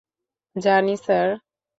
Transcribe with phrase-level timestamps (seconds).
[0.55, 1.27] জানি, স্যার।